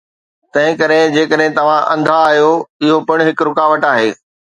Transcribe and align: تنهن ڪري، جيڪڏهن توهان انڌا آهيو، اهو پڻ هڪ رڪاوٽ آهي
تنهن 0.55 0.77
ڪري، 0.79 0.95
جيڪڏهن 1.15 1.53
توهان 1.57 1.85
انڌا 1.95 2.15
آهيو، 2.31 2.47
اهو 2.87 2.97
پڻ 3.11 3.25
هڪ 3.29 3.45
رڪاوٽ 3.49 3.87
آهي 3.91 4.09